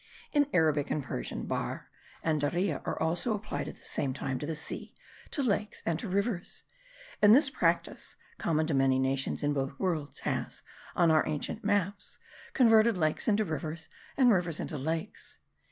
[0.31, 1.91] In Arabic and in Persian, bahr
[2.23, 4.95] and deria are also applied at the same time to the sea,
[5.29, 6.63] to lakes, and to rivers;
[7.21, 10.63] and this practice, common to many nations in both worlds, has,
[10.95, 12.17] on our ancient maps,
[12.53, 15.37] converted lakes into rivers and rivers into lakes.